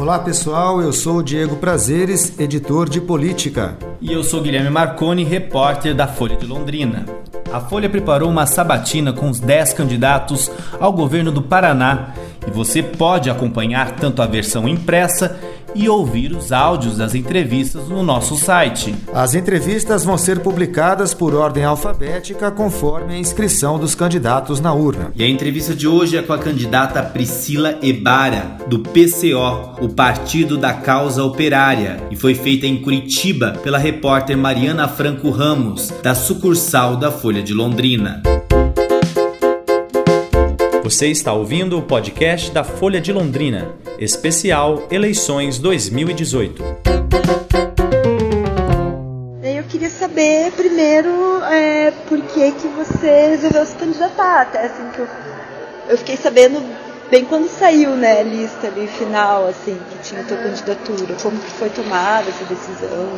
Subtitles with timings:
[0.00, 3.76] Olá pessoal, eu sou Diego Prazeres, editor de política.
[4.00, 7.04] E eu sou Guilherme Marconi, repórter da Folha de Londrina.
[7.52, 10.50] A Folha preparou uma sabatina com os 10 candidatos
[10.80, 12.14] ao governo do Paraná
[12.48, 15.38] e você pode acompanhar tanto a versão impressa
[15.74, 18.94] e ouvir os áudios das entrevistas no nosso site.
[19.12, 25.12] As entrevistas vão ser publicadas por ordem alfabética conforme a inscrição dos candidatos na urna.
[25.14, 30.56] E a entrevista de hoje é com a candidata Priscila Ebara, do PCO, o Partido
[30.56, 36.96] da Causa Operária, e foi feita em Curitiba pela repórter Mariana Franco Ramos, da sucursal
[36.96, 38.22] da Folha de Londrina.
[40.82, 43.68] Você está ouvindo o podcast da Folha de Londrina,
[44.00, 46.64] especial Eleições 2018.
[49.44, 51.10] Eu queria saber primeiro
[51.44, 55.08] é, por que, que você resolveu se candidatar, até assim que eu,
[55.90, 56.62] eu fiquei sabendo
[57.10, 61.38] bem quando saiu né, a lista ali final, assim, que tinha a tua candidatura, como
[61.38, 63.08] que foi tomada essa decisão?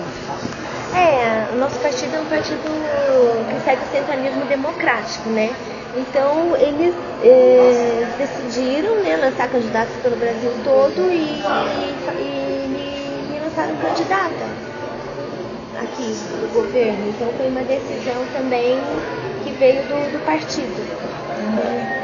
[0.96, 2.60] É, o nosso partido é um partido
[3.48, 5.54] que segue o centralismo democrático, né?
[5.94, 11.42] Então eles eh, decidiram né, lançar candidatos pelo Brasil todo e,
[12.18, 14.46] e, e, lançaram candidata
[15.82, 17.08] aqui do governo.
[17.10, 18.78] Então foi uma decisão também
[19.44, 21.12] que veio do, do partido.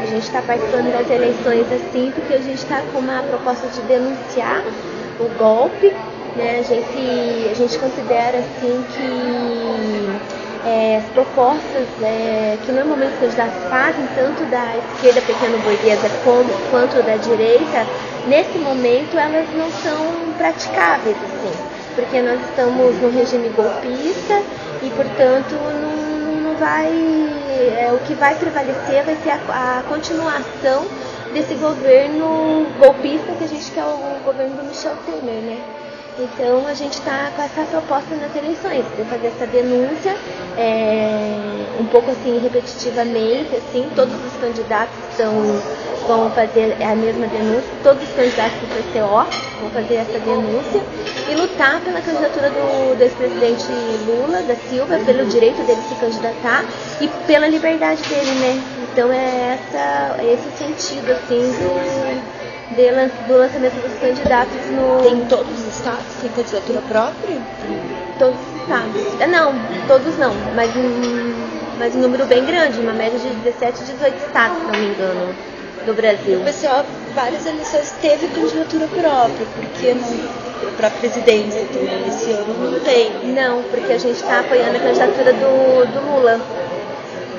[0.03, 3.81] A gente está participando das eleições assim porque a gente está com uma proposta de
[3.83, 4.62] denunciar
[5.19, 5.94] o golpe.
[6.36, 6.59] Né?
[6.59, 13.65] A, gente, a gente considera assim que é, as propostas é, que normalmente os candidatos
[13.71, 16.11] fazem, tanto da esquerda pequeno-burguesa
[16.71, 17.87] quanto da direita,
[18.27, 21.53] nesse momento elas não são praticáveis, assim,
[21.95, 24.43] porque nós estamos no regime golpista
[24.83, 26.93] e, portanto, não, não vai.
[27.59, 30.87] É, o que vai prevalecer vai ser a, a continuação
[31.33, 35.88] desse governo golpista que a gente quer o governo do Michel Temer, né?
[36.19, 40.17] Então a gente está com essa proposta nas eleições, de fazer essa denúncia
[40.56, 41.37] é,
[41.79, 44.99] um pouco assim repetitivamente, assim, todos os candidatos
[46.09, 49.27] vão fazer a mesma denúncia, todos os candidatos do PCO
[49.61, 50.83] vão fazer essa denúncia
[51.31, 53.67] e lutar pela candidatura do, do ex-presidente
[54.07, 56.65] Lula da Silva, pelo direito dele se candidatar
[57.01, 58.62] e pela liberdade dele, né?
[58.91, 62.38] Então é essa, é esse sentido assim do
[63.27, 65.03] do lançamento dos candidatos no.
[65.03, 66.06] Tem todos os estados?
[66.21, 67.41] Tem candidatura própria?
[68.19, 69.21] Todos os estados.
[69.21, 69.55] É, não,
[69.87, 71.34] todos não, mas um,
[71.78, 75.34] mas um número bem grande, uma média de 17, 18 estados, se não me engano,
[75.87, 76.41] do Brasil.
[76.41, 76.84] O pessoal,
[77.15, 80.39] várias eleições teve candidatura própria, porque não
[80.77, 83.11] para presidência também esse ano não tem.
[83.34, 86.41] Não, porque a gente está apoiando a candidatura do, do Lula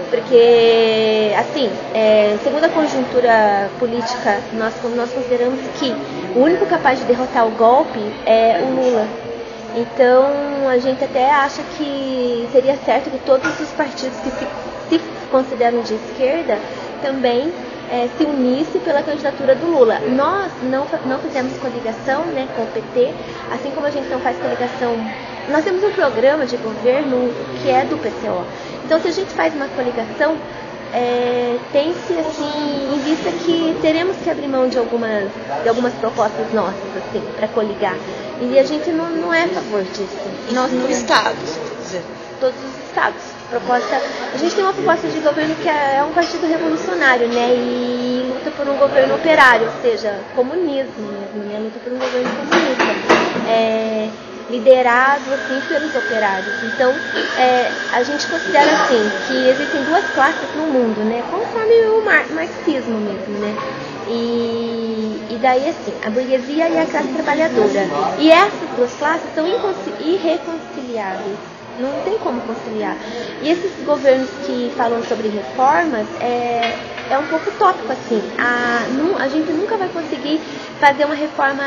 [0.09, 5.93] porque, assim, é, segundo a conjuntura política, nós, nós consideramos que
[6.35, 9.07] o único capaz de derrotar o golpe é o Lula.
[9.75, 14.47] Então, a gente até acha que seria certo que todos os partidos que se,
[14.89, 16.57] se consideram de esquerda
[17.01, 17.51] também
[17.91, 19.99] é, se unisse pela candidatura do Lula.
[19.99, 23.13] Nós não, não fizemos coligação né, com o PT,
[23.51, 24.95] assim como a gente não faz coligação.
[25.49, 28.45] Nós temos um programa de governo que é do PCO.
[28.89, 30.35] Então, se a gente faz uma coligação,
[30.91, 35.29] é, tem-se assim em vista que teremos que abrir mão de algumas,
[35.61, 37.95] de algumas propostas nossas assim para coligar
[38.41, 40.17] e a gente não, não é a favor disso.
[40.53, 41.37] Nós no estado,
[42.39, 43.21] todos os estados.
[43.47, 44.01] Proposta,
[44.33, 47.53] a gente tem uma proposta de governo que é, é um partido revolucionário, né?
[47.53, 51.59] E luta por um governo operário, ou seja, comunismo mesmo, né?
[51.59, 53.49] Luta por um governo comunista.
[53.49, 54.09] É,
[54.49, 56.55] liderado assim pelos operários.
[56.63, 56.93] Então,
[57.37, 61.23] é, a gente considera assim que existem duas classes no mundo, né?
[61.29, 63.55] Conforme o mar marxismo mesmo, né?
[64.07, 67.87] E, e daí assim, a burguesia e a classe trabalhadora.
[68.17, 71.37] E essas duas classes são irreconciliáveis.
[71.79, 72.97] Não tem como conciliar.
[73.41, 76.77] E esses governos que falam sobre reformas é,
[77.09, 78.21] é um pouco tópico assim.
[78.37, 78.81] A,
[79.23, 80.41] a gente nunca vai conseguir
[80.79, 81.63] fazer uma reforma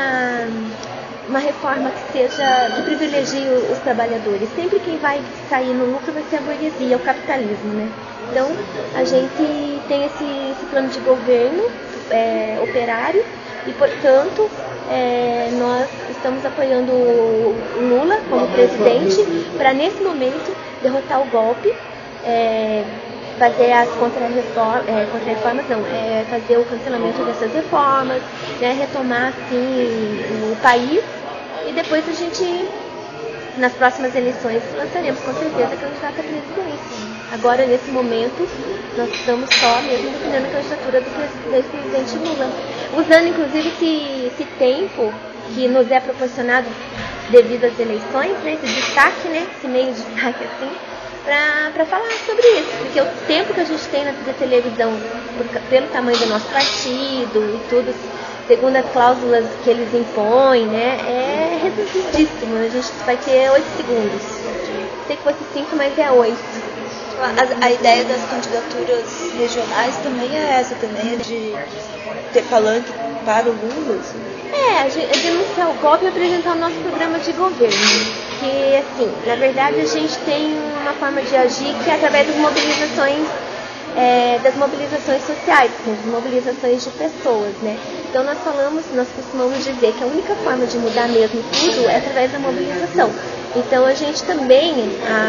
[1.27, 4.49] uma reforma que seja que privilegie os trabalhadores.
[4.55, 7.89] Sempre quem vai sair no lucro vai ser a burguesia, o capitalismo, né?
[8.29, 8.47] Então
[8.95, 11.69] a gente tem esse, esse plano de governo
[12.09, 13.23] é, operário
[13.67, 14.49] e, portanto,
[14.89, 19.23] é, nós estamos apoiando o Lula como presidente
[19.57, 21.73] para nesse momento derrotar o golpe.
[22.25, 22.83] É,
[23.37, 28.21] fazer as contra-reformas, é, contra não, é fazer o cancelamento dessas reformas,
[28.59, 31.03] né, retomar assim o país
[31.67, 32.67] e depois a gente,
[33.57, 37.13] nas próximas eleições, lançaremos com certeza a candidata à presidência.
[37.31, 38.47] Agora, nesse momento,
[38.97, 41.09] nós estamos só mesmo defendendo a candidatura do,
[41.49, 42.51] presidente Lula.
[42.95, 45.11] Usando, inclusive, esse, esse tempo
[45.53, 46.67] que nos é proporcionado
[47.29, 50.69] devido às eleições, né, esse destaque, né, esse meio de destaque assim,
[51.23, 54.93] para falar sobre isso, porque o tempo que a gente tem na televisão,
[55.69, 57.93] pelo tamanho do nosso partido e tudo,
[58.47, 62.57] segundo as cláusulas que eles impõem, né, é reduzidíssimo.
[62.57, 64.21] A gente vai ter oito segundos.
[65.07, 66.37] Sei que fosse cinco, mas é oito.
[67.19, 71.53] A, a, ideia das candidaturas regionais também é essa, também de
[72.33, 72.91] ter palanque
[73.23, 73.99] para o Lula.
[73.99, 74.32] Assim.
[74.53, 77.75] É, denunciar o golpe e apresentar o nosso programa de governo.
[78.39, 82.35] Que, assim, na verdade a gente tem uma forma de agir que é através das
[82.37, 83.27] mobilizações
[83.95, 87.77] é, das mobilizações sociais, das mobilizações de pessoas, né?
[88.09, 91.97] Então nós falamos, nós costumamos dizer que a única forma de mudar mesmo tudo é
[91.97, 93.11] através da mobilização.
[93.55, 94.73] Então a gente também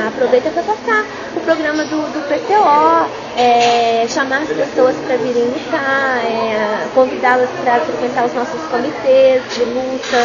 [0.09, 1.05] aproveita para passar
[1.37, 7.81] o programa do, do PTO, é, chamar as pessoas para virem lutar, é, convidá-las para
[7.81, 10.17] frequentar os nossos comitês de luta,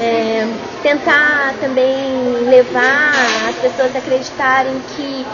[0.00, 0.46] é,
[0.82, 3.12] tentar também levar
[3.48, 5.26] as pessoas a acreditarem que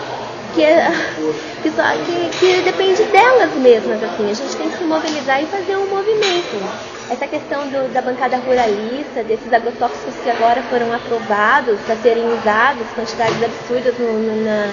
[0.54, 0.62] que,
[1.62, 4.30] que, só, que, que depende delas mesmas, assim.
[4.30, 6.94] A gente tem que se mobilizar e fazer um movimento.
[7.10, 12.86] Essa questão do, da bancada ruralista, desses agrotóxicos que agora foram aprovados para serem usados,
[12.94, 14.66] quantidades absurdas no, no, na,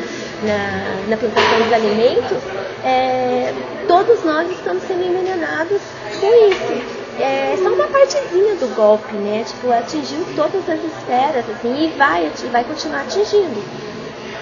[0.44, 2.38] na, na, plantação dos alimentos,
[2.86, 3.54] é,
[3.86, 5.82] todos nós estamos sendo envenenados
[6.22, 7.02] com isso.
[7.20, 9.44] É só uma partezinha do golpe, né?
[9.46, 13.91] Tipo, atingiu todas as esferas, assim, e vai, vai continuar atingindo.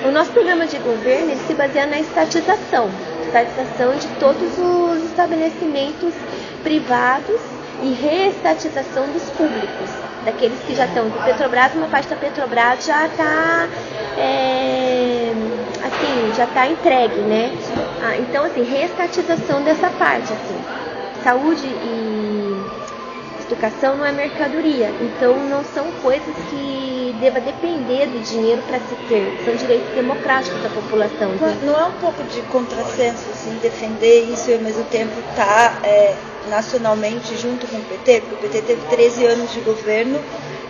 [0.05, 2.89] O nosso programa de governo se baseia na estatização,
[3.25, 6.13] estatização de todos os estabelecimentos
[6.63, 7.39] privados
[7.83, 9.89] e reestatização dos públicos,
[10.23, 13.67] daqueles que já estão do Petrobras, uma parte da Petrobras já está
[14.17, 15.31] é,
[15.83, 17.51] assim, já está entregue, né?
[18.01, 20.59] Ah, então assim, reestatização dessa parte, assim,
[21.23, 22.38] saúde e
[23.49, 28.95] educação não é mercadoria, então não são coisas que deva depender do dinheiro para se
[29.07, 29.41] ter.
[29.43, 31.31] São direitos democráticos da população.
[31.63, 35.87] Não é um pouco de contrassenso assim, defender isso e ao mesmo tempo estar tá,
[35.87, 36.15] é,
[36.47, 38.21] nacionalmente junto com o PT?
[38.21, 40.19] Porque o PT teve 13 anos de governo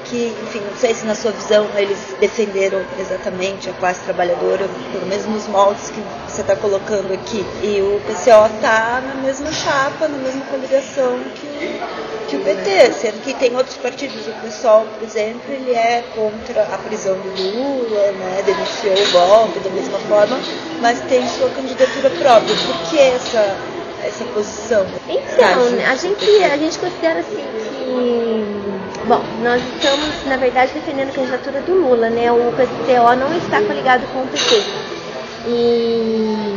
[0.05, 5.05] que, enfim, não sei se na sua visão eles defenderam exatamente a classe trabalhadora, pelo
[5.05, 7.45] menos nos moldes que você está colocando aqui.
[7.61, 11.81] E o PCO está na mesma chapa, na mesma coligação que,
[12.29, 14.27] que o PT, sendo que tem outros partidos.
[14.27, 19.59] O PSOL, por exemplo, ele é contra a prisão do Lula, né, denunciou o golpe
[19.59, 20.39] da mesma forma,
[20.81, 22.55] mas tem sua candidatura própria.
[22.55, 23.57] Por que essa,
[24.03, 24.85] essa posição?
[25.07, 28.58] Então, a gente, a gente considera assim que
[29.09, 32.31] Bom, nós estamos, na verdade, defendendo a candidatura do Lula, né?
[32.31, 34.63] O PCO não está coligado com o PT.
[35.47, 36.55] E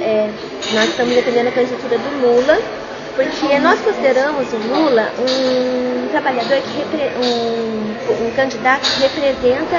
[0.00, 0.28] é,
[0.74, 2.58] nós estamos defendendo a candidatura do Lula,
[3.16, 6.84] porque nós consideramos o Lula um trabalhador que
[7.24, 9.76] um, um candidato que representa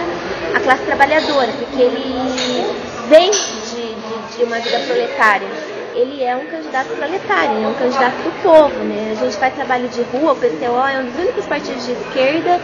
[0.55, 2.75] a classe trabalhadora, porque ele
[3.07, 8.15] vem de, de, de uma vida proletária ele é um candidato proletário, é um candidato
[8.17, 9.11] do povo, né?
[9.11, 12.59] A gente faz trabalho de rua, o PCO é um dos únicos partidos de esquerda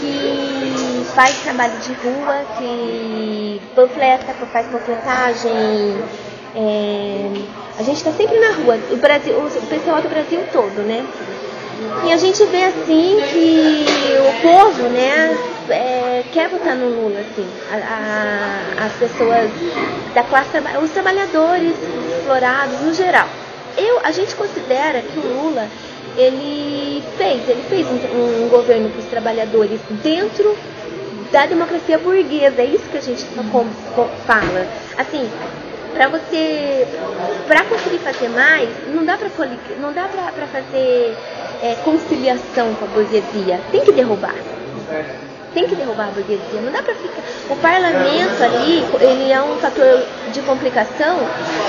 [0.00, 5.98] que faz trabalho de rua, que panfleta, faz panfletagem.
[6.54, 7.30] É...
[7.78, 11.06] A gente está sempre na rua, o, Brasil, o PCO do Brasil todo, né?
[12.04, 13.86] E a gente vê assim que
[14.18, 14.42] o
[16.18, 19.50] é, quer votar no Lula, assim, a, a, as pessoas
[20.14, 21.74] da classe, os trabalhadores
[22.18, 23.28] explorados no geral.
[23.76, 25.68] Eu, a gente considera que o Lula
[26.16, 30.56] ele fez, ele fez um, um governo para os trabalhadores dentro
[31.30, 33.24] da democracia burguesa, é isso que a gente
[34.26, 34.66] fala.
[34.96, 35.30] Assim,
[35.94, 36.86] para você
[37.46, 39.28] para conseguir fazer mais não dá para
[39.80, 41.16] não dá para fazer
[41.62, 44.34] é, conciliação com a burguesia tem que derrubar
[45.54, 46.60] tem que derrubar a burguesia.
[46.60, 47.22] Não dá para ficar.
[47.50, 51.18] O parlamento ali ele é um fator de complicação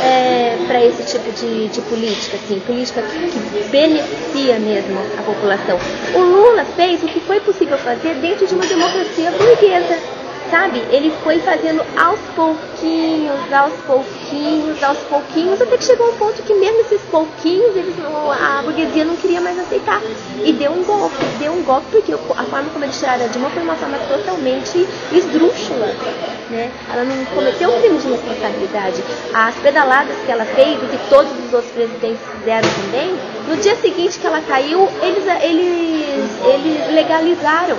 [0.04, 2.60] é, para esse tipo de, de, política assim.
[2.60, 5.80] Política que, que beneficia mesmo a população.
[6.14, 10.20] O Lula fez o que foi possível fazer dentro de uma democracia burguesa
[10.50, 10.80] sabe?
[10.92, 16.54] Ele foi fazendo aos pouquinhos, aos pouquinhos, aos pouquinhos, até que chegou um ponto que
[16.54, 20.02] mesmo esses pouquinhos, eles a burguesia não queria mais aceitar.
[20.44, 23.50] E deu um golpe, deu um golpe porque a forma como eles tiraram a Dilma
[23.50, 25.88] foi uma forma totalmente esdrúxula.
[26.50, 26.72] Né?
[26.92, 29.04] Ela não cometeu um crime de responsabilidade.
[29.34, 33.16] As pedaladas que ela fez e que todos os outros presidentes fizeram também,
[33.48, 37.78] no dia seguinte que ela caiu, eles, eles, eles legalizaram.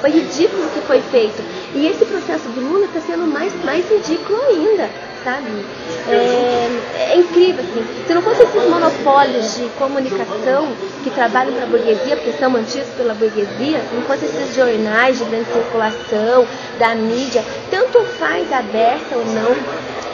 [0.00, 1.55] Foi ridículo o que foi feito.
[1.76, 4.88] E esse processo do Lula está sendo mais, mais ridículo ainda,
[5.22, 5.62] sabe?
[6.08, 7.86] É, é incrível, assim.
[8.06, 10.72] Se não fosse esses monopólios de comunicação
[11.04, 15.18] que trabalham para a burguesia, porque são mantidos pela burguesia, se não fosse esses jornais
[15.18, 16.46] de grande circulação,
[16.78, 19.54] da mídia, tanto faz aberta ou não,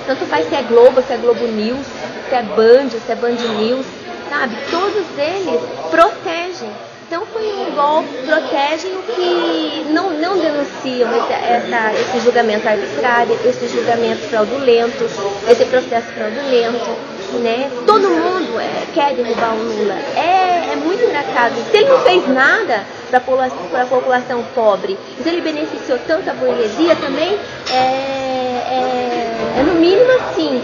[0.05, 1.87] tanto faz se é Globo, se é Globo News,
[2.29, 3.87] se é Band, se é Band News,
[4.29, 4.57] sabe?
[4.69, 5.61] Todos eles
[5.93, 6.73] protegem
[7.13, 13.39] então foi um golpe, protegem o que não, não denunciam esse, essa, esse julgamento arbitrário,
[13.45, 15.05] esse julgamento fraudulento,
[15.47, 17.13] esse processo fraudulento.
[17.43, 17.71] Né?
[17.87, 19.95] Todo mundo é, quer derrubar o Lula.
[20.17, 21.55] É, é muito engraçado.
[21.71, 26.97] Se ele não fez nada para a população pobre, se ele beneficiou tanto a burguesia
[26.97, 27.39] também,
[27.71, 30.63] é, é, é no mínimo assim.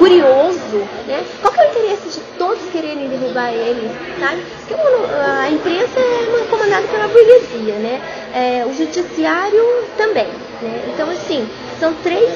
[0.00, 1.22] Curioso, né?
[1.42, 4.42] Qual que é o interesse de todos quererem derrubar ele, sabe?
[4.66, 8.00] Porque a imprensa é comandada pela burguesia, né?
[8.34, 9.62] É, o judiciário
[9.98, 10.26] também,
[10.62, 10.90] né?
[10.94, 11.46] Então, assim,
[11.78, 12.30] são três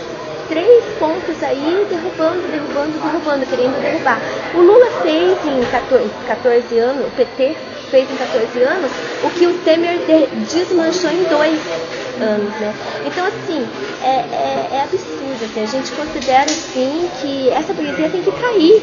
[0.47, 4.21] três pontos aí derrubando, derrubando, derrubando, querendo derrubar.
[4.55, 7.57] O Lula fez em 14, 14 anos, o PT
[7.95, 8.91] fez em 14 anos
[9.23, 10.01] o que o Temer
[10.53, 11.61] desmanchou em dois
[12.21, 12.75] anos, né?
[13.07, 13.69] Então, assim,
[14.03, 18.83] é, é, é absurdo, assim, a gente considera, assim, que essa burguesia tem que cair.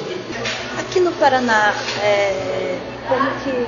[0.80, 2.78] Aqui no Paraná, é,
[3.10, 3.68] como que,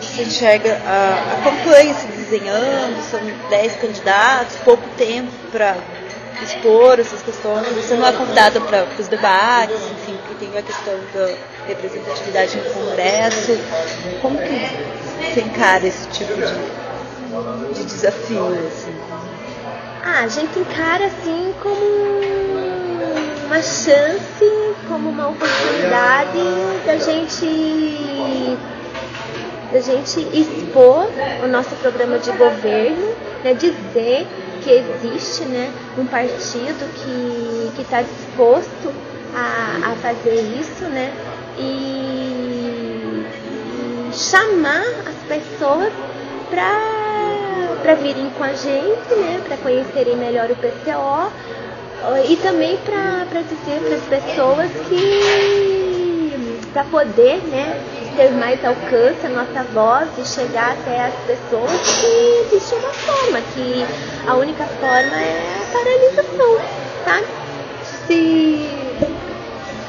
[0.00, 3.02] você enxerga a, a campanha se desenhando?
[3.02, 3.20] São
[3.50, 5.76] 10 candidatos, pouco tempo para
[6.42, 7.66] expor essas questões.
[7.74, 11.34] Você não é convidada para os debates, enfim, porque tem a questão da
[11.66, 13.58] representatividade no Congresso.
[14.20, 18.48] Como que você encara esse tipo de, de desafio?
[18.48, 18.94] Assim?
[20.02, 22.40] Ah, a gente encara assim como
[23.46, 26.38] uma chance, como uma oportunidade
[26.86, 28.58] da gente
[29.72, 31.08] da gente expor
[31.44, 34.26] o nosso programa de governo, né, dizer
[34.62, 36.88] que existe né, um partido
[37.74, 38.92] que está disposto
[39.34, 41.12] a, a fazer isso, né?
[41.58, 43.24] E,
[44.08, 45.92] e chamar as pessoas
[46.50, 49.40] para virem com a gente, né?
[49.46, 51.30] Para conhecerem melhor o PCO
[52.28, 55.20] e também para dizer para as pessoas que
[56.72, 57.99] para poder, né?
[58.20, 63.40] Ter mais alcance a nossa voz e chegar até as pessoas que existe uma forma,
[63.54, 63.86] que
[64.28, 66.56] a única forma é a paralisação,
[67.02, 67.22] tá?
[68.06, 68.68] Se,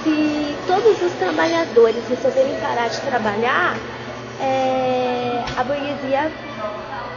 [0.01, 3.75] se todos os trabalhadores resolverem parar de trabalhar,
[4.39, 6.31] é, a burguesia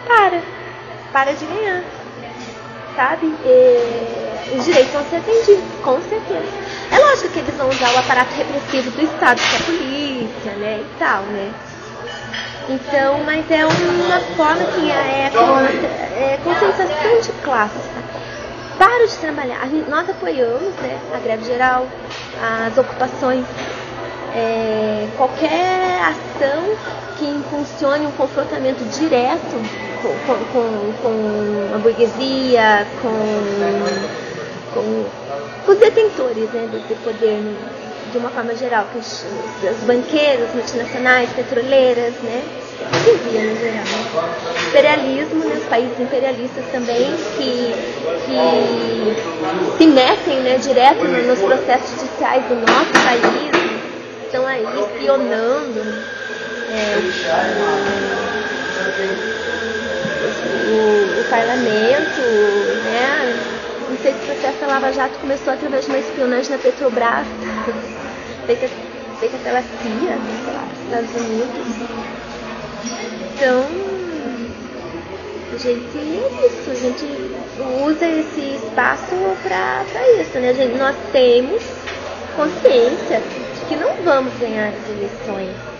[0.08, 0.42] para,
[1.12, 1.84] para de ganhar,
[2.96, 3.32] sabe?
[3.44, 6.73] E os direitos vão ser atendidos, com certeza.
[6.94, 10.52] É lógico que eles vão usar o aparato repressivo do Estado, que é a polícia,
[10.52, 11.52] né, e tal, né.
[12.68, 17.90] Então, mas é uma forma que é, é, é conscientização de classe.
[18.78, 19.68] Para de trabalhar.
[19.68, 21.88] Gente, nós apoiamos né, a greve geral,
[22.40, 23.44] as ocupações,
[24.36, 26.76] é, qualquer ação
[27.18, 29.60] que impulsione um confrontamento direto
[30.00, 33.10] com, com, com a burguesia, com,
[34.74, 35.23] com
[35.66, 37.56] os detentores né, desse poder no,
[38.12, 39.24] de uma forma geral, que os,
[39.62, 42.42] os banqueiros, multinacionais, petroleiras, né,
[42.92, 43.84] burguesia no geral.
[43.84, 44.68] Né?
[44.68, 47.74] Imperialismo, né, os países imperialistas também, que,
[48.24, 53.50] que se metem né, direto nos processos judiciais do nosso país,
[54.24, 55.80] estão aí espionando
[56.70, 56.96] é,
[60.22, 62.20] o, o, o parlamento,
[62.84, 63.53] né,
[63.88, 67.26] não sei se o processo Lava Jato começou através de uma espionagem na Petrobras,
[68.46, 68.68] feita,
[69.20, 72.04] feita pela CIA, né, Estados Unidos.
[73.34, 73.64] Então,
[75.52, 77.06] a gente é isso, a gente
[77.84, 80.50] usa esse espaço para isso, né?
[80.50, 81.62] A gente, nós temos
[82.36, 85.73] consciência de que não vamos ganhar as eleições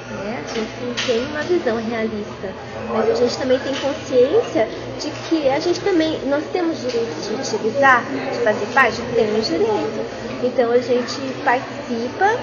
[0.45, 2.53] A gente tem uma visão realista,
[2.93, 4.69] mas a gente também tem consciência
[5.01, 10.07] de que a gente também, nós temos direito de utilizar, de fazer parte, temos direito.
[10.43, 12.39] Então a gente participa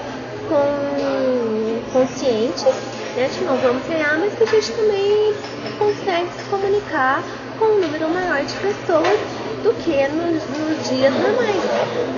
[0.48, 1.02] com
[1.92, 2.64] consciente,
[3.16, 5.34] né, de não vamos ganhar, mas que a gente também
[5.78, 7.22] consegue se comunicar
[7.58, 11.62] com um número maior de pessoas do que nos, nos dias normais.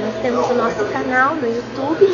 [0.00, 2.06] Nós temos o nosso canal no YouTube,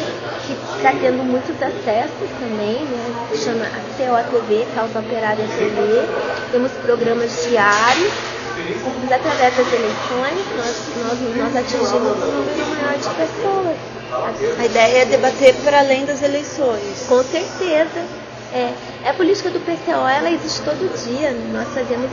[0.47, 3.29] que está tendo muitos acessos também, né?
[3.37, 6.05] chama COTV, Causa Operária TV.
[6.51, 8.13] Temos programas diários.
[8.61, 13.77] E através das eleições, nós, nós, nós atingimos um número maior de pessoas.
[14.59, 17.07] A ideia é debater para além das eleições.
[17.09, 18.05] Com certeza.
[18.53, 21.31] É, é a política do PCO, ela existe todo dia.
[21.53, 22.11] Nós fazemos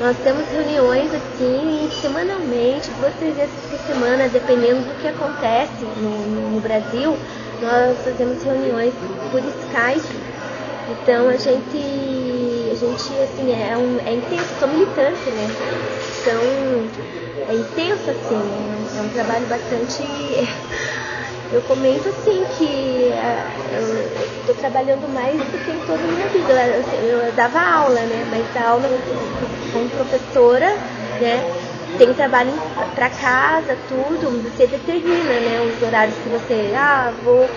[0.00, 6.52] Nós temos reuniões assim semanalmente, duas, três vezes por semana, dependendo do que acontece no,
[6.52, 7.16] no Brasil.
[7.60, 8.94] Nós fazemos reuniões
[9.32, 10.38] por Skype.
[11.02, 15.50] Então a gente, a gente assim, é, um, é intenso, sou militante, né?
[16.20, 16.42] Então
[17.48, 18.40] é intenso assim,
[18.98, 20.02] é um trabalho bastante
[21.52, 26.28] eu comento assim que uh, eu estou trabalhando mais do que em toda a minha
[26.28, 26.52] vida.
[26.52, 28.26] Eu, eu dava aula, né?
[28.30, 28.88] Mas a aula
[29.72, 30.66] como professora,
[31.20, 31.42] né?
[31.96, 32.52] Tem trabalho
[32.94, 35.60] para casa, tudo, você determina, né?
[35.60, 37.48] Os horários que você, ah, vou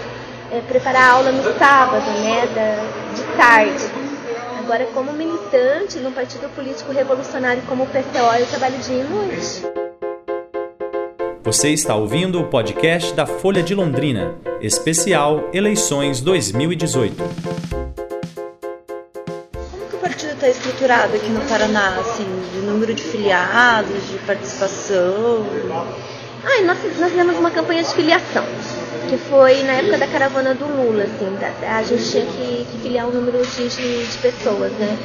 [0.51, 2.47] é, preparar aula no sábado, né?
[2.55, 4.01] Da, de tarde.
[4.57, 9.90] Agora, como militante no Partido Político Revolucionário como o PCO, eu trabalho dia e noite.
[11.43, 17.15] Você está ouvindo o podcast da Folha de Londrina, especial Eleições 2018.
[19.71, 24.19] Como que o partido está estruturado aqui no Paraná, assim, de número de filiados, de
[24.19, 25.43] participação?
[26.45, 28.45] Ah, nós, nós fizemos uma campanha de filiação,
[29.09, 33.07] que foi na época da caravana do Lula, assim, a gente tinha que, que filiar
[33.07, 34.95] um número de, de, de pessoas, né?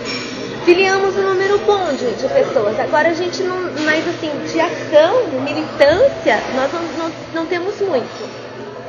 [0.67, 2.79] Filiamos um número bom de, de, pessoas.
[2.81, 7.81] Agora a gente não, mais assim, de ação, de militância, nós não, não, não temos
[7.81, 8.29] muito.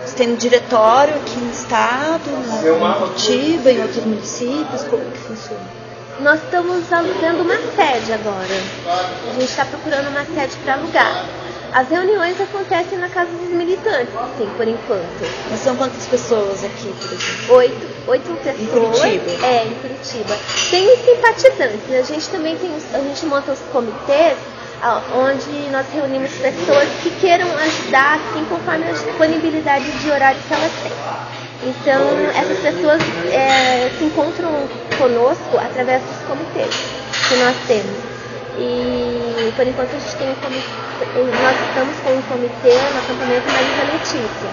[0.04, 5.78] Você tem um diretório aqui no estado, em Curitiba, em outros municípios, como que funciona?
[6.20, 8.58] Nós estamos alugando uma sede agora.
[9.30, 11.26] A gente está procurando uma sede para alugar.
[11.74, 15.48] As reuniões acontecem na casa dos militantes, sim, por enquanto.
[15.50, 17.56] Mas são quantas pessoas aqui, por exemplo?
[17.56, 18.60] Oito, oito pessoas.
[18.60, 19.46] Em Curitiba?
[19.46, 20.38] É, em Curitiba.
[20.72, 21.94] Tem os simpatizantes.
[21.94, 24.38] A gente também tem, a gente monta os comitês
[25.16, 30.72] onde nós reunimos pessoas que queiram ajudar, assim, conforme a disponibilidade de horário que elas
[30.84, 30.92] têm.
[31.64, 32.02] Então,
[32.40, 34.52] essas pessoas é, se encontram
[34.98, 36.76] conosco através dos comitês
[37.28, 38.07] que nós temos.
[38.60, 40.68] E por enquanto a gente tem um comitê,
[41.16, 44.50] nós estamos com um comitê no acampamento Marisa Letícia.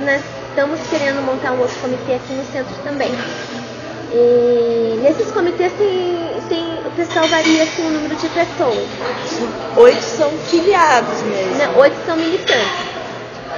[0.00, 3.10] Nós estamos querendo montar um outro comitê aqui no centro também.
[4.12, 6.16] E nesses comitês tem,
[6.48, 8.88] tem, o pessoal varia assim, o número de pessoas.
[9.76, 11.58] Oito são filiados mesmo.
[11.58, 12.96] Não, oito são militantes.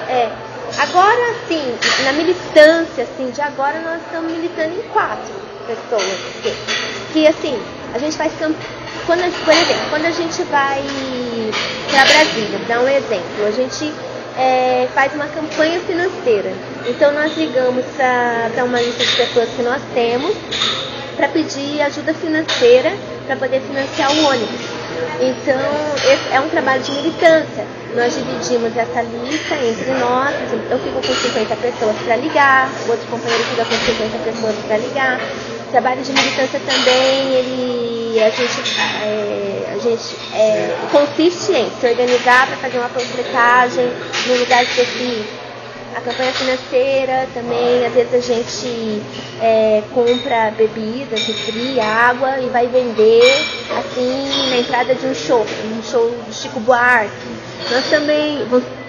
[0.09, 0.31] É.
[0.79, 1.63] Agora sim,
[2.05, 5.33] na militância, assim, de agora nós estamos militando em quatro
[5.67, 6.19] pessoas.
[6.43, 6.55] Que,
[7.13, 7.59] que assim,
[7.95, 10.83] a gente faz campanha quando, por exemplo, quando a gente vai
[11.91, 13.93] para Brasília, dar um exemplo, a gente
[14.37, 16.53] é, faz uma campanha financeira.
[16.87, 20.35] Então nós ligamos para uma lista de pessoas que nós temos
[21.17, 22.97] para pedir ajuda financeira
[23.27, 24.79] para poder financiar o ônibus.
[25.21, 25.59] Então,
[25.97, 27.67] esse é um trabalho de militância.
[27.95, 30.35] Nós dividimos essa lista entre nós.
[30.71, 35.21] Eu fico com 50 pessoas para ligar, outro companheiro fica com 50 pessoas para ligar.
[35.69, 41.87] O trabalho de militância também, ele, a gente, é, a gente é, consiste em se
[41.87, 43.85] organizar para fazer uma panfletagem
[44.27, 45.29] num lugar específico.
[45.95, 49.03] A campanha financeira também, às vezes a gente
[49.43, 53.45] é, compra bebidas, refri, água e vai vender
[53.79, 55.45] assim na entrada de um show,
[55.77, 57.13] um show do Chico Buarque.
[57.71, 58.43] Nós também,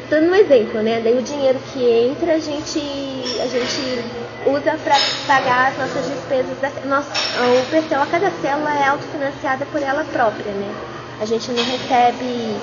[0.09, 1.01] dando um exemplo, né?
[1.03, 2.79] Daí o dinheiro que entra a gente,
[3.41, 4.03] a gente
[4.47, 4.95] usa para
[5.27, 6.57] pagar as nossas despesas.
[6.59, 10.73] Da, nosso, o PCO, cada célula é autofinanciada por ela própria, né?
[11.21, 12.57] A gente não recebe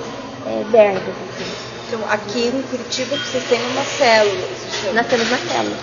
[0.45, 1.67] é, verbas, assim.
[1.87, 4.47] Então, aqui em Curitiba vocês têm uma célula,
[4.93, 5.77] Nós temos uma célula.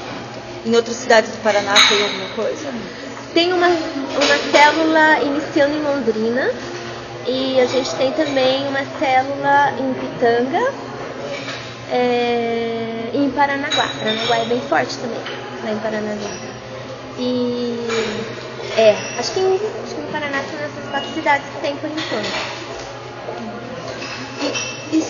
[0.66, 2.68] Em outras cidades do Paraná tem alguma coisa?
[3.32, 6.50] Tem uma, uma célula iniciando em Londrina
[7.26, 10.72] e a gente tem também uma célula em Pitanga
[11.94, 13.88] é, em Paranaguá.
[13.98, 15.18] Paranaguá é bem forte também
[15.64, 16.30] lá em Paranaguá.
[17.18, 17.86] E
[18.76, 21.88] é, acho que, em, acho que no Paraná são essas quatro cidades que tem por
[21.88, 22.64] enquanto.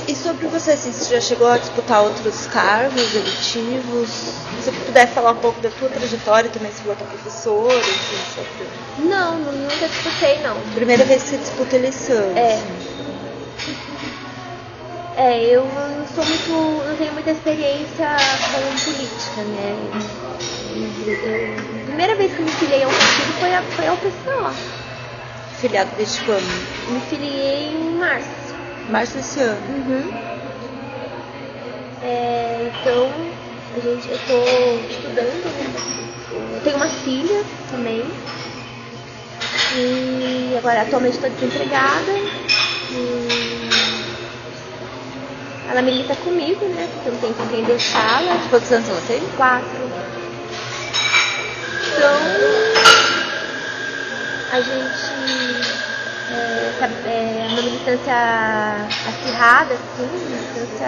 [0.07, 4.09] E, sobre você, assim, você já chegou a disputar outros cargos eletivos?
[4.09, 8.35] Se você puder falar um pouco da tua trajetória também, se você é professora, assim,
[8.35, 9.09] sobre...
[9.09, 10.59] Não, nunca disputei, não.
[10.75, 12.37] Primeira vez que você disputa eleição.
[12.37, 12.63] É.
[15.17, 16.89] É, eu não sou muito.
[16.89, 18.07] não tenho muita experiência
[18.51, 19.77] com política, né?
[21.25, 24.75] Eu, a primeira vez que me filiei a um partido foi, a, foi ao PCO.
[25.61, 26.93] Filiado desde quando?
[26.93, 28.55] Me filiei em março.
[28.89, 29.61] Março desse ano?
[29.69, 30.13] Uhum.
[32.03, 33.11] É, então,
[33.77, 34.43] a gente, eu tô
[34.91, 36.61] estudando, né?
[36.65, 38.05] Tenho uma filha também.
[39.77, 42.13] E agora atualmente estou desempregada.
[42.91, 43.44] E
[45.69, 46.89] ela milita comigo, né?
[46.93, 48.39] Porque eu não tenho com quem deixá-la.
[48.51, 49.21] Quantos anos ela tem?
[49.37, 49.69] Quatro.
[51.87, 52.19] Então,
[54.53, 55.85] a gente
[56.31, 58.15] é, militância, é, uma militância
[59.09, 60.87] acirrada, assim, militância.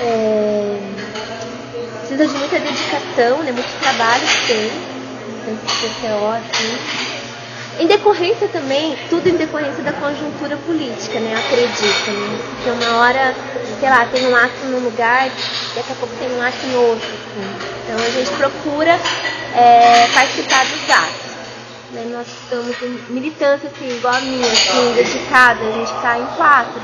[0.00, 0.78] É,
[2.00, 4.70] precisa de muita dedicação, né, muito trabalho que tem,
[5.26, 7.07] militância CCO, assim.
[7.78, 11.32] Em decorrência também, tudo em decorrência da conjuntura política, né?
[11.36, 12.38] Acredito, né?
[12.50, 13.34] Porque uma hora,
[13.78, 15.30] sei lá, tem um ato num lugar,
[15.76, 17.06] daqui a pouco tem um ato no outro.
[17.06, 17.68] Assim.
[17.84, 18.98] Então a gente procura
[19.54, 21.28] é, participar dos atos.
[21.92, 22.04] Né?
[22.10, 26.82] Nós estamos em militância, assim, igual a minha, assim, dedicada, a gente está em quatro.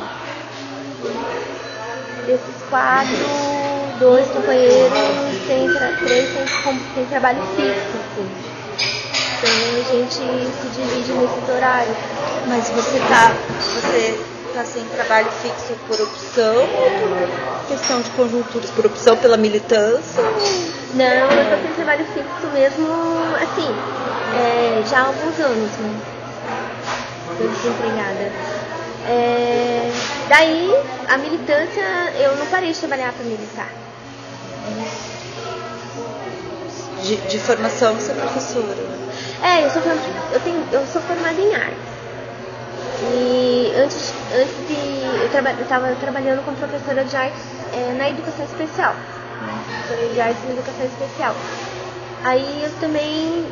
[2.24, 3.16] Desses quatro,
[3.98, 4.92] dois companheiros
[5.46, 5.68] têm,
[6.06, 8.03] três têm, têm trabalho fixo,
[9.44, 11.96] a gente se divide nesses horários.
[12.46, 14.18] Mas você tá, você
[14.54, 18.70] tá sem trabalho fixo por opção ou por questão de conjunturas?
[18.70, 20.22] Por opção pela militância?
[20.94, 22.86] Não, eu tô sem trabalho fixo mesmo,
[23.42, 23.68] assim,
[24.36, 26.00] é, já há alguns anos, né?
[27.36, 28.32] Tô desempregada.
[29.06, 29.90] É,
[30.28, 30.74] daí,
[31.08, 31.82] a militância,
[32.18, 33.68] eu não parei de trabalhar para militar.
[37.02, 39.03] De, de formação, você é professora?
[39.42, 39.82] É, eu sou,
[40.32, 41.94] eu tenho, eu sou formada em arte.
[43.02, 44.76] E antes, antes de.
[45.20, 47.36] Eu estava trabalhando como professora de arte
[47.72, 48.94] é, na educação especial.
[49.66, 51.34] Professora de arte na educação especial.
[52.24, 53.44] Aí eu também.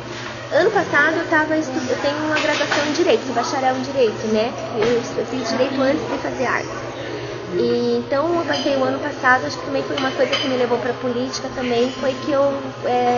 [0.53, 4.51] Ano passado eu, tava eu tenho uma graduação em Direito, bacharel em Direito, né?
[4.77, 6.92] Eu, eu fiz Direito antes de fazer arte.
[7.57, 10.57] E, então eu passei o ano passado, acho que também foi uma coisa que me
[10.57, 12.53] levou para a política também, foi que eu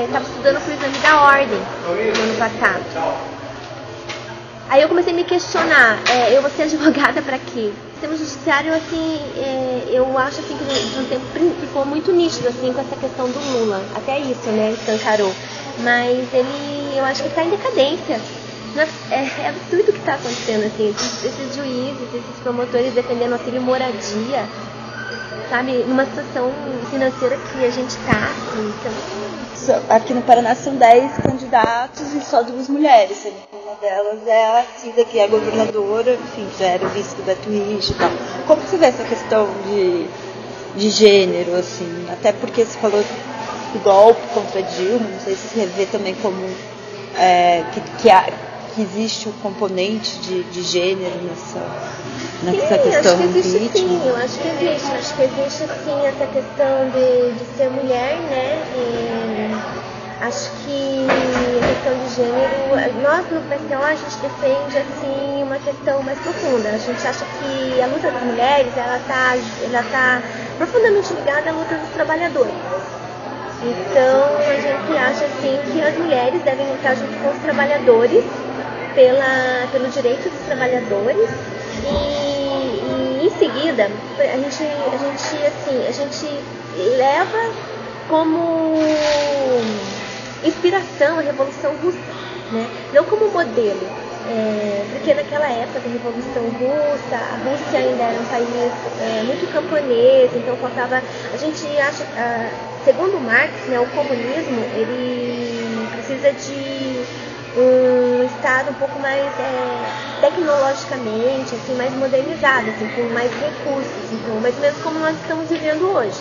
[0.06, 3.26] estava é, estudando para o exame da ordem no ano passado.
[4.68, 7.72] Aí eu comecei a me questionar, é, eu vou ser advogada para quê?
[7.72, 11.26] O sistema judiciário, assim, é, eu acho assim, que de um tempo
[11.62, 13.82] ficou muito nítido assim, com essa questão do Lula.
[13.96, 15.34] Até isso, né, escancarou.
[15.80, 18.20] Mas ele, eu acho que está em decadência
[18.78, 23.62] é, é absurdo o que está acontecendo, assim, esses, esses, juízes, esses promotores defendendo auxílio
[23.62, 24.46] moradia,
[25.50, 26.52] sabe, numa situação
[26.90, 29.86] financeira que a gente está, assim, então...
[29.90, 35.04] Aqui no Paraná são 10 candidatos e só duas mulheres, uma delas é a Cida,
[35.06, 38.12] que é governadora, enfim, já era vice do Beto Rich e tal.
[38.46, 40.08] Como você vê essa questão de,
[40.76, 43.04] de gênero, assim, até porque você falou
[43.74, 46.38] do golpe contra Dilma, não sei se você vê também como
[47.18, 48.10] é, que, que,
[48.76, 51.60] que existe o componente de, de gênero nessa,
[52.44, 54.92] nessa sim, questão acho que existe, sim, eu acho que existe.
[54.92, 58.62] Acho que existe sim essa questão de, de ser mulher, né?
[58.76, 65.58] E acho que a questão de gênero, nós no PCO a gente defende assim uma
[65.60, 66.70] questão mais profunda.
[66.70, 70.22] A gente acha que a luta das mulheres ela está ela tá
[70.58, 72.54] profundamente ligada à luta dos trabalhadores.
[73.64, 78.24] Então a gente acha assim que as mulheres devem lutar junto com os trabalhadores
[78.96, 81.30] pela, pelo direito dos trabalhadores
[81.84, 86.26] e, e, em seguida a gente, a gente assim a gente
[86.98, 87.54] leva
[88.08, 88.76] como
[90.44, 91.98] inspiração a Revolução Russa,
[92.52, 92.68] né?
[92.94, 94.06] não como modelo.
[94.28, 98.48] É, porque naquela época da Revolução Russa, a Rússia ainda era um país
[99.00, 101.00] é, muito camponês, então faltava.
[101.32, 102.50] A gente acha, ah,
[102.84, 106.95] segundo Marx, né, o comunismo ele precisa de
[107.58, 114.40] um estado um pouco mais é, tecnologicamente, assim, mais modernizado, assim, com mais recursos, então,
[114.42, 116.20] mais ou menos como nós estamos vivendo hoje.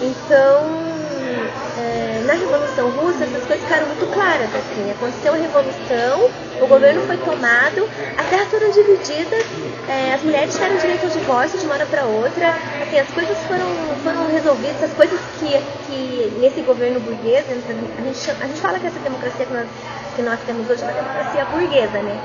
[0.00, 0.95] Então,
[1.78, 4.48] é, na Revolução Russa, essas coisas ficaram muito claras.
[4.54, 9.44] Assim, aconteceu a Revolução, o governo foi tomado, as terras foram divididas,
[9.88, 13.36] é, as mulheres tiveram direito ao divórcio de uma hora para outra, assim, as coisas
[13.46, 13.66] foram,
[14.02, 15.48] foram resolvidas, as coisas que,
[15.86, 19.66] que nesse governo burguês, a gente, a gente fala que essa democracia que nós,
[20.16, 22.20] que nós temos hoje é uma democracia burguesa, né?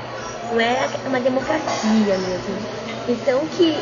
[0.52, 2.82] Não é uma democracia mesmo.
[3.08, 3.76] Então, que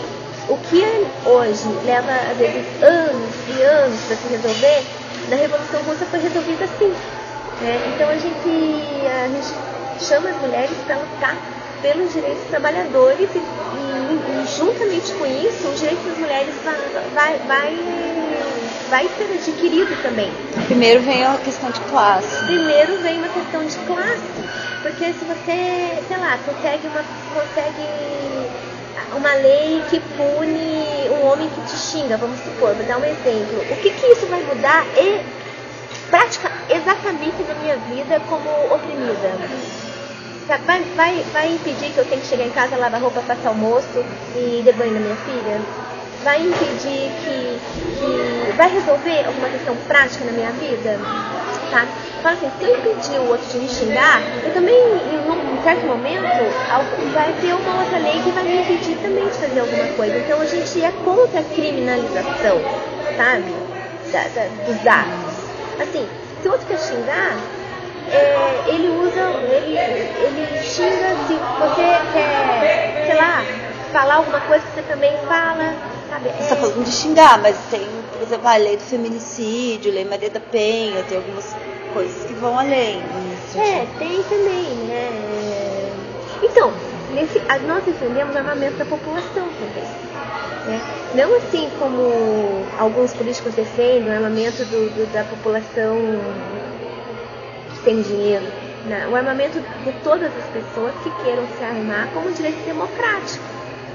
[0.49, 0.83] o que
[1.25, 4.83] hoje leva, às vezes, anos e anos para se resolver,
[5.29, 6.95] na Revolução Russa foi resolvido assim.
[7.61, 7.93] Né?
[7.95, 11.37] Então a gente, a gente chama as mulheres para lutar
[11.83, 16.77] pelos direitos dos trabalhadores e, e, e, juntamente com isso os direitos das mulheres vai,
[17.15, 17.79] vai, vai,
[18.89, 20.31] vai ser adquirido também.
[20.67, 22.45] Primeiro vem a questão de classe.
[22.45, 24.23] Primeiro vem uma questão de classe,
[24.83, 27.03] porque se você, sei lá, consegue uma,
[27.35, 28.50] consegue
[29.15, 33.61] uma lei que pune um homem que te xinga, vamos supor, vou dar um exemplo.
[33.71, 35.21] O que, que isso vai mudar e
[36.11, 39.31] prática exatamente da minha vida como oprimida?
[40.67, 44.05] Vai, vai, vai impedir que eu tenha que chegar em casa, lavar roupa, passar almoço
[44.35, 45.61] e dar banho na minha filha?
[46.25, 47.59] Vai impedir que,
[47.99, 48.57] que.
[48.57, 50.99] Vai resolver alguma questão prática na minha vida?
[51.71, 51.87] Tá?
[52.23, 55.87] Fala assim, se eu impedir o outro de me xingar, eu também, em um certo
[55.87, 56.27] momento,
[57.15, 60.19] vai ter uma outra lei que vai me impedir também de fazer alguma coisa.
[60.19, 62.59] Então a gente é contra a criminalização,
[63.17, 63.55] sabe?
[64.11, 65.41] Da, da, dos atos.
[65.81, 66.07] Assim,
[66.43, 67.37] se o outro quer xingar,
[68.13, 73.45] é, ele usa, ele, ele xinga se você quer, sei lá,
[73.93, 75.73] falar alguma coisa que você também fala,
[76.09, 76.31] sabe?
[76.31, 77.87] Você está falando de xingar, mas tem,
[78.21, 81.57] por exemplo, a lei do feminicídio, lei Maria da Penha, tem algumas
[81.95, 83.01] coisas que vão além.
[83.57, 85.91] É, tem também, né?
[86.43, 86.71] Então,
[87.15, 89.85] nesse, nós defendemos o armamento da população também.
[90.67, 90.81] Né?
[91.15, 95.97] Não assim como alguns políticos defendem o armamento do, do, da população
[97.73, 98.45] que tem dinheiro.
[98.85, 103.45] Não, o armamento de todas as pessoas que queiram se armar como direito democrático.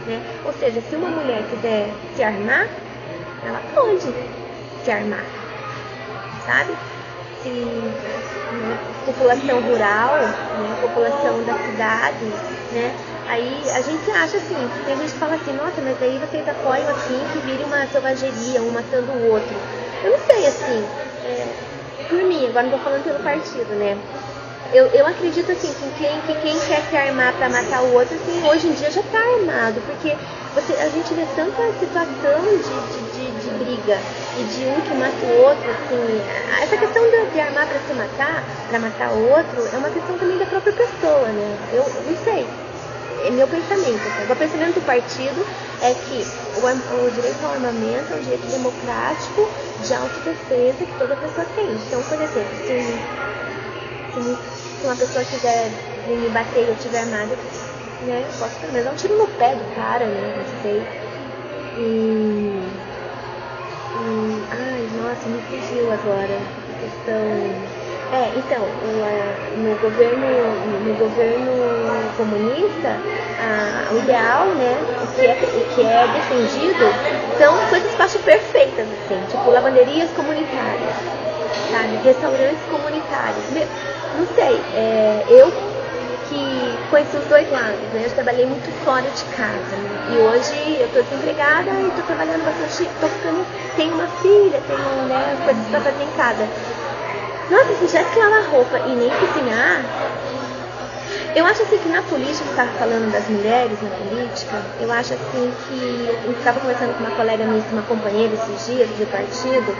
[0.07, 0.19] Né?
[0.43, 2.67] Ou seja, se uma mulher quiser se armar,
[3.45, 4.13] ela pode
[4.83, 5.25] se armar.
[6.45, 6.73] Sabe?
[7.43, 7.49] Se
[8.51, 10.17] né, população rural,
[10.59, 12.25] né, população da cidade,
[12.71, 12.93] né,
[13.27, 16.89] aí a gente acha assim, tem gente que fala assim, nossa, mas aí vocês apoiam
[16.89, 19.55] assim que vire uma selvageria, um matando o outro.
[20.03, 20.85] Eu não sei, assim,
[21.25, 21.47] é,
[22.09, 23.97] por mim, agora não tô falando pelo partido, né?
[24.75, 28.15] eu, eu acredito assim que quem, que quem quer se armar para matar o outro,
[28.15, 30.15] assim, hoje em dia já está armado, porque
[30.53, 33.04] você, a gente vê tanta situação de, de,
[33.57, 33.97] briga
[34.39, 36.21] e de um que mata o outro, assim,
[36.61, 40.17] essa questão de, de armar para se matar, para matar o outro, é uma questão
[40.17, 41.57] também da própria pessoa, né?
[41.73, 42.45] Eu não sei.
[43.25, 44.01] É meu pensamento.
[44.05, 44.31] Assim.
[44.31, 45.45] O pensamento do partido
[45.81, 46.25] é que
[46.59, 49.41] o, o direito ao armamento é um direito democrático
[49.85, 51.71] de autodefesa que toda pessoa tem.
[51.71, 52.99] Então, por exemplo, se,
[54.13, 54.19] se
[54.79, 55.71] se uma pessoa quiser
[56.05, 57.35] vir me bater e eu estiver armada,
[58.01, 60.33] né, eu posso pelo menos dar um tiro no pé do cara, né?
[60.35, 60.83] Não sei.
[61.77, 62.84] E.
[64.51, 66.37] ai, nossa, me fugiu agora
[66.79, 67.15] questão.
[68.11, 68.61] É, então,
[69.57, 70.25] no, governo,
[70.85, 71.51] no governo
[72.17, 72.89] comunista,
[73.39, 76.85] a, o ideal, né, o que, é, o que é defendido
[77.37, 80.95] são coisas acho perfeitas, assim, tipo lavanderias comunitárias,
[81.71, 83.45] sabe, restaurantes comunitários
[84.15, 85.51] não sei, é, eu
[86.29, 88.03] que conheci os dois lados, né?
[88.05, 90.03] Eu trabalhei muito fora de casa, né?
[90.09, 93.45] E hoje eu estou desempregada e estou trabalhando bastante, tô ficando,
[93.75, 96.47] tenho uma filha, tenho né, coisas para fazer em casa.
[97.49, 99.85] Nossa, se tivesse que lavar roupa e nem cozinhar,
[101.35, 105.51] eu acho assim que na política, estava falando das mulheres na política, eu acho assim
[105.67, 109.75] que eu estava conversando com uma colega minha, uma companheira esses dias de partido,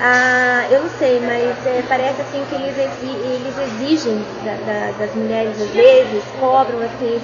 [0.00, 4.98] ah, eu não sei, mas é, parece assim que eles, exi eles exigem da, da,
[4.98, 7.20] das mulheres às vezes, cobram assim,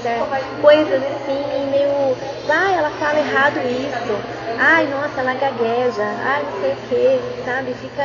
[0.61, 2.17] coisas assim, meio,
[2.49, 4.13] ah, ela fala errado isso,
[4.59, 7.73] ai, nossa, ela gagueja, ai, não sei o que, sabe?
[7.81, 8.05] Fica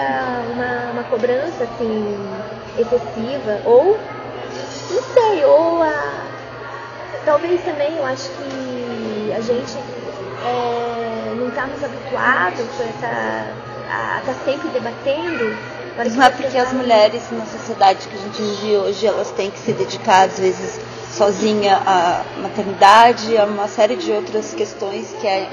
[0.56, 2.16] uma, uma cobrança assim
[2.78, 4.00] excessiva, ou
[4.96, 6.26] não sei, ou a.
[7.26, 9.78] Talvez também eu acho que a gente
[10.46, 13.08] é, não está nos habituados com essa.
[13.92, 15.58] a estar tá sempre debatendo.
[15.98, 19.50] Mas não é porque as mulheres na sociedade que a gente vive hoje, elas têm
[19.50, 20.80] que se dedicar, às vezes,
[21.10, 25.48] sozinha à maternidade, a uma série de outras questões que, é,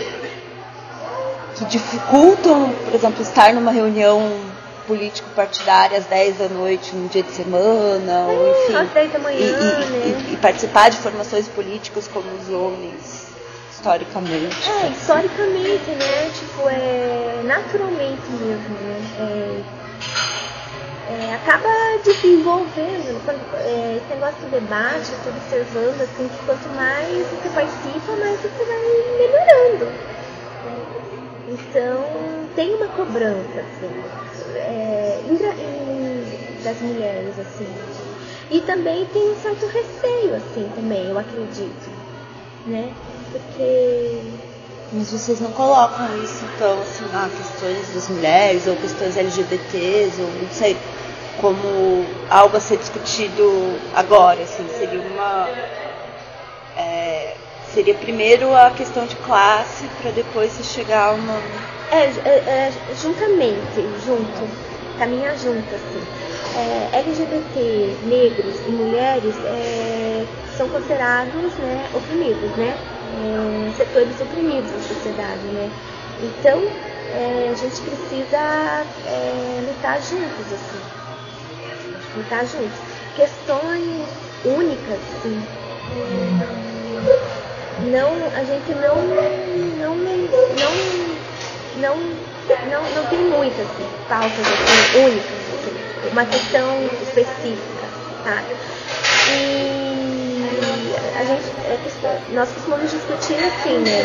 [1.54, 4.51] que dificultam, por exemplo, estar numa reunião
[4.86, 8.74] político partidário às 10 da noite, num dia de semana, ou enfim.
[8.74, 10.26] Às 10 da manhã, e, e, né?
[10.28, 13.28] e, e participar de formações políticas como os homens,
[13.72, 14.56] historicamente.
[14.68, 16.30] É, historicamente, né?
[16.34, 19.00] Tipo, é naturalmente mesmo, né?
[19.18, 19.82] É,
[21.12, 21.68] é, acaba
[22.04, 27.48] desenvolvendo, quando, é, esse negócio do debate, eu estou observando assim, que quanto mais você
[27.54, 28.78] participa, mais você vai
[29.18, 29.92] melhorando.
[31.48, 32.06] Então
[32.54, 35.20] tem uma cobrança, assim é,
[36.62, 37.66] das mulheres, assim.
[38.50, 41.90] E também tem um certo receio, assim, também, eu acredito,
[42.66, 42.92] né?
[43.30, 44.20] Porque...
[44.92, 50.28] Mas vocês não colocam isso, então, assim, ah, questões das mulheres ou questões LGBTs, ou
[50.28, 50.76] não sei,
[51.40, 55.48] como algo a ser discutido agora, assim, seria uma...
[56.76, 57.34] É,
[57.72, 61.40] seria primeiro a questão de classe para depois se chegar a uma
[61.90, 64.48] é, é, é, juntamente, junto,
[64.98, 66.02] caminhar junto, assim.
[66.54, 70.24] É, LGBT, negros e mulheres é,
[70.56, 72.76] são considerados né, oprimidos, né?
[73.14, 75.70] É, setores oprimidos da sociedade, né?
[76.22, 76.62] Então,
[77.14, 78.86] é, a gente precisa
[79.66, 80.80] lutar juntos, assim.
[82.16, 82.78] Lutar juntos.
[83.16, 84.08] Questões
[84.44, 85.42] únicas, assim.
[87.90, 88.96] Não, a gente não,
[89.78, 91.11] não, não
[91.76, 93.66] não, não, não tem muitas
[94.08, 97.86] pautas assim, únicas, assim, uma questão específica,
[98.24, 98.42] tá?
[99.30, 99.82] E
[101.18, 101.78] a gente, é
[102.32, 104.02] nós costumamos discutir assim, né?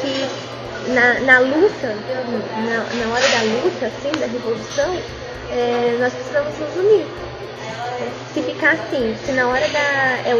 [0.00, 4.96] Que na, na luta, na, na hora da luta, assim, da revolução,
[5.50, 7.06] é, nós precisamos nos unir
[8.32, 9.80] se ficar assim, se na hora da.
[10.24, 10.34] É,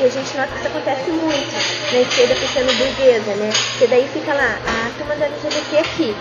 [0.00, 1.52] e a gente nota que isso acontece muito
[1.92, 3.50] na esquerda puxando burguesa, né?
[3.70, 6.16] Porque daí fica lá a turma da LGBT aqui,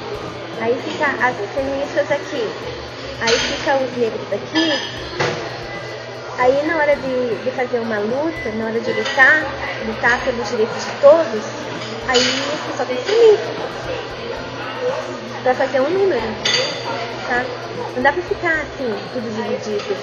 [0.62, 2.48] aí fica as feministas aqui,
[3.22, 5.08] aí fica os negros daqui.
[6.40, 9.44] Aí na hora de, de fazer uma luta, na hora de lutar,
[9.88, 11.44] lutar pelos direitos de todos,
[12.08, 13.40] aí pessoal tem unir.
[15.44, 16.22] Pra fazer um número,
[17.28, 17.44] tá?
[17.96, 19.98] Não dá pra ficar assim, tudo dividido.